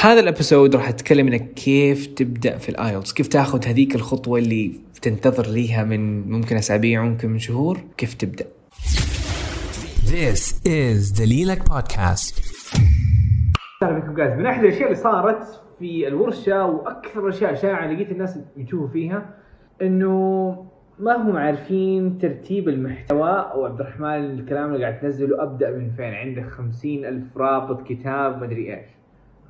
هذا 0.00 0.20
ال 0.20 0.27
episode 0.27 0.76
راح 0.76 0.88
أتكلم 0.88 1.26
انك 1.26 1.54
كيف 1.54 2.06
تبدأ 2.06 2.58
في 2.58 2.68
ال 2.68 2.74
IELTS؟ 2.74 3.12
كيف 3.12 3.28
تاخذ 3.28 3.66
هذيك 3.66 3.94
الخطوة 3.94 4.38
اللي 4.38 4.80
تنتظر 5.02 5.46
ليها 5.46 5.84
من 5.84 6.30
ممكن 6.30 6.56
أسابيع 6.56 7.02
ممكن 7.02 7.30
من 7.30 7.38
شهور؟ 7.38 7.78
كيف 7.96 8.14
تبدأ؟ 8.14 8.44
This 10.06 10.54
is 10.66 11.18
دليلك 11.20 11.68
بودكاست 11.70 12.42
أهلا 13.82 13.98
بكم 13.98 14.14
guys 14.14 14.32
من 14.32 14.46
أحد 14.46 14.64
الأشياء 14.64 14.84
اللي 14.84 15.02
صارت 15.02 15.62
في 15.78 16.08
الورشة 16.08 16.66
وأكثر 16.66 17.28
الاشياء 17.28 17.54
شائعة 17.54 17.92
لقيت 17.92 18.12
الناس 18.12 18.38
يشوفوا 18.56 18.88
فيها 18.88 19.34
إنه 19.82 20.66
ما 20.98 21.16
هم 21.16 21.36
عارفين 21.36 22.18
ترتيب 22.18 22.68
المحتوى. 22.68 23.30
أو 23.30 23.66
عبد 23.66 23.80
الرحمن 23.80 24.24
الكلام 24.24 24.74
اللي 24.74 24.84
قاعد 24.84 25.00
تنزله 25.00 25.42
أبدأ 25.42 25.70
من 25.70 25.90
فين؟ 25.96 26.14
عندك 26.14 26.48
خمسين 26.48 27.04
ألف 27.04 27.36
رابط 27.36 27.88
كتاب 27.88 28.42
مدري 28.42 28.74
إيش. 28.74 28.97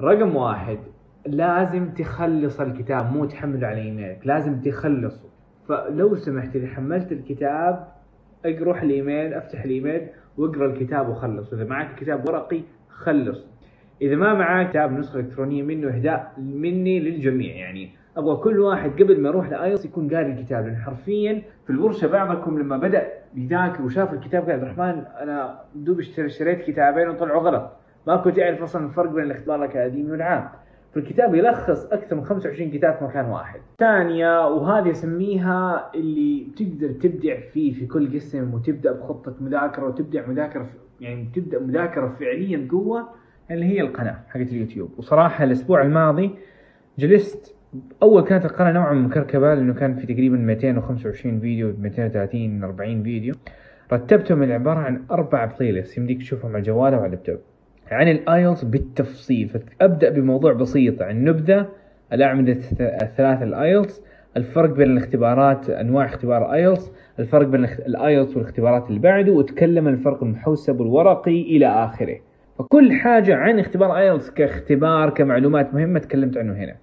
رقم 0.01 0.37
واحد 0.37 0.79
لازم 1.27 1.89
تخلص 1.91 2.61
الكتاب 2.61 3.13
مو 3.13 3.25
تحمله 3.25 3.67
على 3.67 3.81
إيميلك 3.83 4.21
لازم 4.25 4.61
تخلصه. 4.61 5.29
فلو 5.69 6.15
سمحت 6.17 6.57
إذا 6.57 6.67
حملت 6.67 7.13
الكتاب 7.13 7.89
أروح 8.47 8.83
الإيميل 8.83 9.35
أفتح 9.35 9.65
الإيميل 9.65 10.07
واقرأ 10.39 10.67
الكتاب 10.67 11.09
وخلص 11.09 11.53
إذا 11.53 11.65
معك 11.65 11.95
كتاب 11.95 12.29
ورقي 12.29 12.61
خلص. 12.89 13.47
إذا 14.03 14.17
ما 14.17 14.35
معك 14.35 14.71
كتاب 14.71 14.93
نسخة 14.93 15.21
إلكترونية 15.21 15.63
منه 15.63 15.89
إهداء 15.89 16.33
مني 16.39 17.01
للجميع. 17.01 17.57
يعني 17.57 17.91
أبغى 18.17 18.37
كل 18.37 18.61
واحد 18.61 18.91
قبل 18.91 19.21
ما 19.21 19.29
يروح 19.29 19.51
ل 19.51 19.57
IELTS 19.57 19.85
يكون 19.85 20.15
قاري 20.15 20.33
الكتاب. 20.33 20.67
لأن 20.67 20.77
حرفيا 20.77 21.43
في 21.67 21.71
الورشة 21.71 22.07
بعضكم 22.09 22.59
لما 22.59 22.77
بدأ 22.77 23.09
يذاكر 23.35 23.83
وشاف 23.83 24.13
الكتاب 24.13 24.43
قال 24.43 24.53
عبد 24.53 24.63
الرحمن 24.63 25.03
أنا 25.21 25.61
دوب 25.75 25.99
اشتري- 26.01 26.27
اشتريت 26.27 26.63
كتابين 26.63 27.09
وطلعوا 27.09 27.43
غلط. 27.43 27.71
ما 28.09 28.17
كنت 28.17 28.39
اعرف 28.39 28.63
أصلا 28.63 28.87
الفرق 28.87 29.11
بين 29.11 29.25
الاختبار 29.25 29.57
الاكاديمي 29.65 30.11
والعام. 30.11 30.49
فالكتاب 30.95 31.35
يلخص 31.35 31.93
أكثر 31.93 32.17
من 32.17 32.25
25 32.25 32.71
كتاب 32.71 32.95
في 32.95 33.05
مكان 33.05 33.25
واحد. 33.25 33.61
ثانية 33.79 34.47
وهذه 34.47 34.91
أسميها 34.91 35.91
اللي 35.95 36.47
تقدر 36.57 36.93
تبدع 36.93 37.41
فيه 37.41 37.73
في 37.73 37.87
كل 37.87 38.15
قسم 38.15 38.55
وتبدأ 38.55 38.93
بخطة 38.93 39.35
مذاكرة 39.41 39.87
وتبدا 39.87 40.27
مذاكرة 40.27 40.67
يعني 41.01 41.29
تبدأ 41.35 41.61
مذاكرة 41.61 42.09
فعليا 42.21 42.69
بقوة 42.71 43.09
اللي 43.51 43.65
هي 43.65 43.81
القناة 43.81 44.17
حقت 44.29 44.49
اليوتيوب. 44.53 44.91
وصراحة 44.99 45.45
الأسبوع 45.45 45.83
الماضي 45.83 46.31
جلست 46.99 47.57
أول 48.03 48.23
كانت 48.23 48.45
القناة 48.45 48.73
نوعا 48.73 48.93
ما 48.93 49.09
مكركبة 49.09 49.55
لأنه 49.55 49.75
كان 49.75 49.95
في 49.95 50.07
تقريبا 50.07 50.37
225 50.37 51.41
فيديو 51.41 51.75
230 51.79 52.65
40 52.65 53.03
فيديو. 53.03 53.35
رتبتهم 53.93 54.53
عبارة 54.53 54.79
عن 54.79 55.03
أربع 55.11 55.45
playlist 55.45 55.99
يمديك 55.99 56.19
تشوفهم 56.19 56.51
على 56.51 56.59
الجوال 56.59 56.95
أو 56.95 57.01
على 57.01 57.07
اللابتوب. 57.07 57.39
عن 57.91 58.09
ال 58.09 58.18
IELTS 58.18 58.65
بالتفصيل. 58.65 59.49
فأبدأ 59.49 60.11
بموضوع 60.11 60.53
بسيط. 60.53 61.03
عن 61.03 61.25
نبذه 61.25 61.67
الأعمدة 62.13 62.53
الث- 62.55 63.03
الثلاثة 63.03 63.43
ال 63.45 63.55
IELTS 63.55 64.03
الفرق 64.37 64.71
بين 64.71 64.91
الاختبارات 64.91 65.71
أنواع 65.71 66.05
اختبار 66.05 66.53
IELTS 66.53 66.93
الفرق 67.19 67.47
بين 67.47 67.65
ال 67.65 67.77
IELTS 67.77 68.37
والاختبارات 68.37 68.89
اللي 68.89 69.01
بعده 69.01 69.33
واتكلم 69.33 69.89
عن 69.89 69.95
الفرق 69.95 70.23
المحوسب 70.23 70.81
والورقي 70.81 71.43
إلى 71.43 71.67
آخره. 71.67 72.17
فكل 72.59 72.93
حاجة 72.93 73.37
عن 73.37 73.59
اختبار 73.59 73.99
IELTS 73.99 74.31
كاختبار 74.31 75.11
كمعلومات 75.11 75.75
مهمة 75.75 75.99
تكلمت 75.99 76.37
عنه 76.37 76.53
هنا. 76.53 76.75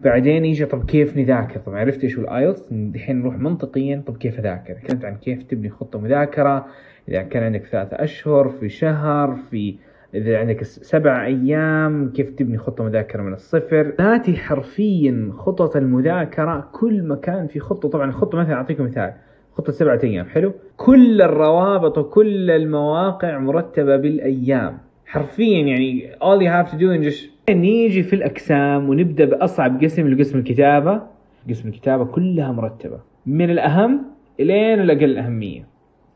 بعدين 0.00 0.44
يجي 0.44 0.64
طب 0.64 0.84
كيف 0.84 1.16
نذاكر؟ 1.16 1.60
طب 1.60 1.74
عرفت 1.74 2.04
إيش 2.04 2.18
هو 2.18 2.24
ال 2.24 2.31
IELTS؟ 2.31 2.72
الحين 2.72 3.20
نروح 3.20 3.38
منطقيا. 3.38 4.02
طب 4.06 4.16
كيف 4.16 4.38
أذاكر؟ 4.38 4.74
تكلمت 4.74 5.04
عن 5.04 5.16
كيف 5.16 5.42
تبني 5.42 5.68
خطة 5.70 5.98
مذاكرة. 6.00 6.66
إذا 7.08 7.22
كان 7.22 7.42
عندك 7.42 7.64
ثلاثة 7.66 7.96
أشهر 7.96 8.48
في 8.48 8.68
شهر 8.68 9.36
في 9.50 9.74
إذا 10.14 10.38
عندك 10.38 10.62
سبع 10.62 11.26
أيام 11.26 12.12
كيف 12.12 12.30
تبني 12.30 12.58
خطة 12.58 12.84
مذاكرة 12.84 13.22
من 13.22 13.32
الصفر؟ 13.32 13.92
ذاتي 14.00 14.36
حرفيا 14.36 15.32
خطط 15.36 15.76
المذاكرة 15.76 16.68
كل 16.72 17.02
مكان 17.02 17.46
في 17.46 17.60
خطة. 17.60 17.88
طبعا 17.88 18.08
الخطة 18.08 18.38
مثلا 18.38 18.54
اعطيكم 18.54 18.84
مثال 18.84 19.12
خطة 19.52 19.72
سبعة 19.72 20.00
أيام 20.04 20.26
حلو؟ 20.26 20.52
كل 20.76 21.22
الروابط 21.22 21.98
وكل 21.98 22.50
المواقع 22.50 23.38
مرتبة 23.38 23.96
بالأيام. 23.96 24.78
حرفيا 25.06 25.62
يعني 25.62 26.12
all 26.12 26.40
you 26.40 26.66
have 26.66 26.72
to 26.72 26.76
do 26.78 27.00
is 27.00 27.14
just 27.14 27.50
نيجي 27.50 28.02
في 28.02 28.16
الأقسام 28.16 28.88
ونبدأ 28.88 29.24
بأصعب 29.24 29.84
قسم 29.84 30.06
اللي 30.06 30.16
قسم 30.16 30.38
الكتابة. 30.38 31.02
قسم 31.50 31.68
الكتابة 31.68 32.04
كلها 32.04 32.52
مرتبة 32.52 33.00
من 33.26 33.50
الأهم 33.50 34.02
إلين 34.40 34.80
الأقل 34.80 35.18
أهمية. 35.18 35.66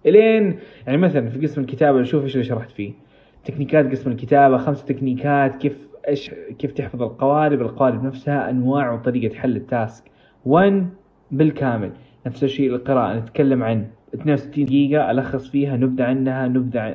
إلين 0.07 0.57
يعني 0.87 0.99
مثلا 0.99 1.29
في 1.29 1.39
قسم 1.39 1.61
الكتابة 1.61 2.03
شوف 2.03 2.25
إيش 2.25 2.35
اللي 2.35 2.45
شرحت 2.45 2.71
فيه. 2.71 3.06
تكنيكات 3.47 3.91
قسم 3.91 4.11
الكتابة 4.11 4.57
خمس 4.57 4.85
تكنيكات 4.85 5.57
كيف 5.57 5.89
إيش 6.09 6.31
كيف 6.59 6.73
تحفظ 6.73 7.03
القوالب 7.03 7.61
القوالب 7.63 8.05
نفسها 8.05 8.51
أنواع 8.51 8.93
وطريقة 8.93 9.35
حل 9.35 9.57
ال 9.57 9.65
task. 9.65 10.05
1 10.45 10.89
بالكامل. 11.31 11.93
نفس 12.27 12.45
الشيء 12.45 12.75
القراءة. 12.75 13.19
نتكلم 13.19 13.63
عن 13.63 13.87
62 14.15 14.65
دقيقة 14.65 15.11
ألخص 15.11 15.49
فيها 15.49 15.77
نبذه 15.77 16.05
عنها 16.05 16.49
نبذه 16.49 16.81
عن 16.81 16.95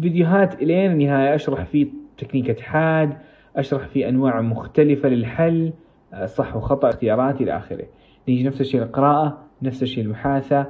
فيديوهات 0.00 0.62
إلين 0.62 0.92
النهاية. 0.92 1.34
أشرح 1.34 1.64
فيه 1.64 1.86
تكنيك 2.18 2.60
حاد 2.60 3.16
أشرح 3.56 3.86
فيه 3.86 4.08
أنواع 4.08 4.40
مختلفة 4.40 5.08
للحل 5.08 5.72
آه، 6.14 6.26
صح 6.26 6.56
وخطأ 6.56 6.88
اختيارات 6.88 7.40
إلى 7.40 7.56
آخره. 7.56 7.84
نيجي 8.28 8.42
نفس 8.42 8.60
الشيء 8.60 8.82
القراءة 8.82 9.38
نفس 9.62 9.82
الشيء 9.82 10.04
المحادثة. 10.04 10.66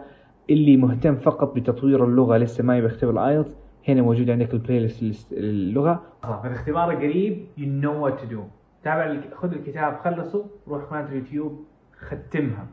اللي 0.51 0.77
مهتم 0.77 1.17
فقط 1.17 1.55
بتطوير 1.55 2.05
اللغة 2.05 2.37
لسه 2.37 2.65
ما 2.65 2.79
يبي 2.79 2.87
يختبر 2.87 3.11
ال 3.11 3.20
IELTS 3.20 3.66
هنا 3.89 4.03
موجود 4.03 4.31
عندك 4.31 4.55
ال 4.55 4.81
playlist 4.81 5.33
اللغة 5.33 6.03
في 6.43 6.47
الاختبار 6.49 6.91
القريب 6.91 7.47
you 7.59 7.63
know 7.85 8.07
what 8.09 8.21
to 8.23 8.33
do. 8.35 8.39
تابع 8.85 9.21
خذ 9.35 9.53
الكتاب 9.53 9.97
خلصه 9.99 10.47
روح 10.69 10.85
قناه 10.85 11.09
اليوتيوب 11.09 11.65
ختمها. 11.99 12.67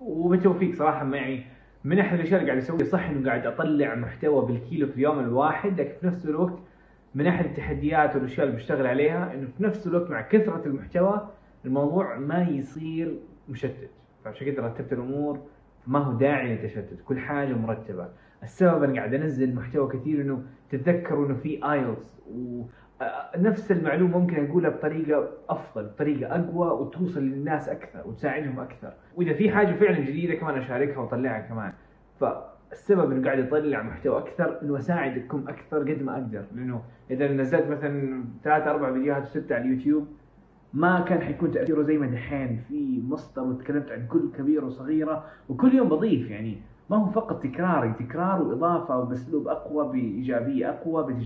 وبالتوفيق 0.00 0.74
صراحة 0.74 1.04
معي. 1.04 1.44
من 1.84 1.98
أحد 1.98 2.14
الأشياء 2.18 2.40
اللي 2.40 2.50
قاعد 2.50 2.62
أسوي 2.62 2.84
صح 2.84 3.08
إنه 3.08 3.28
قاعد 3.28 3.46
أطلع 3.46 3.94
محتوى 3.94 4.46
بالكيلو 4.46 4.86
في 4.86 4.94
اليوم 4.96 5.18
الواحد 5.18 5.80
لكن 5.80 5.92
في 6.00 6.06
نفس 6.06 6.26
الوقت 6.26 6.58
من 7.14 7.26
أحد 7.26 7.44
التحديات 7.44 8.16
والأشياء 8.16 8.46
اللي 8.46 8.56
بشتغل 8.56 8.86
عليها 8.86 9.34
إنه 9.34 9.46
في 9.58 9.62
نفس 9.64 9.86
الوقت 9.86 10.10
مع 10.10 10.20
كثرة 10.20 10.62
المحتوى 10.66 11.28
الموضوع 11.64 12.18
ما 12.18 12.42
يصير 12.42 13.14
مشتت. 13.48 13.90
فعشان 14.24 14.52
كذا 14.52 14.66
رتبت 14.66 14.92
الأمور 14.92 15.38
ما 15.86 15.98
هو 15.98 16.12
داعي 16.12 16.54
للتشتت 16.54 17.00
كل 17.04 17.18
حاجة 17.18 17.54
مرتبة. 17.54 18.08
السبب 18.42 18.82
أنا 18.82 18.94
قاعد 18.94 19.14
أنزل 19.14 19.54
محتوى 19.54 19.88
كثير 19.88 20.20
إنه 20.20 20.42
تتذكروا 20.70 21.26
إنه 21.26 21.34
في 21.34 21.72
ايلتس 21.72 22.22
ونفس 22.30 23.72
المعلومة 23.72 24.18
ممكن 24.18 24.46
أقولها 24.46 24.70
بطريقة 24.70 25.28
أفضل 25.48 25.84
بطريقة 25.84 26.34
أقوى 26.34 26.68
وتوصل 26.68 27.20
للناس 27.20 27.68
أكثر 27.68 28.08
وتساعدهم 28.08 28.60
أكثر. 28.60 28.92
وإذا 29.16 29.32
في 29.32 29.50
حاجة 29.50 29.72
فعلا 29.72 30.00
جديدة 30.00 30.34
كمان 30.34 30.58
أشاركها 30.58 30.98
وأطلعها 30.98 31.40
كمان. 31.40 31.72
فالسبب 32.20 33.12
إنه 33.12 33.24
قاعد 33.24 33.38
أطلع 33.38 33.82
محتوى 33.82 34.18
أكثر 34.18 34.62
إنه 34.62 34.78
اساعدكم 34.78 35.44
أكثر 35.48 35.78
قد 35.78 36.02
ما 36.02 36.12
أقدر. 36.12 36.44
لأنه 36.54 36.82
إذا 37.10 37.32
نزلت 37.32 37.66
مثلا 37.66 38.24
ثلاث 38.44 38.66
أربع 38.66 38.92
فيديوهات 38.92 39.22
وستة 39.22 39.54
على 39.54 39.64
اليوتيوب 39.64 40.06
ما 40.76 41.00
كان 41.00 41.20
حيكون 41.20 41.50
تأثيره 41.50 41.82
زي 41.82 41.98
ما 41.98 42.06
دحين 42.06 42.60
في 42.68 43.02
مصدر 43.08 43.42
وتكلمت 43.42 43.90
عن 43.90 44.06
كل 44.06 44.30
كبيره 44.38 44.66
وصغيرة 44.66 45.24
وكل 45.48 45.74
يوم 45.74 45.88
بضيف 45.88 46.30
يعني. 46.30 46.58
ما 46.90 46.96
هو 46.96 47.10
فقط 47.10 47.42
تكراري 47.42 47.92
تكرار 47.98 48.42
وإضافة 48.42 48.98
وبأسلوب 48.98 49.48
أقوى 49.48 49.88
بإيجابية 49.92 50.70
أقوى 50.70 51.25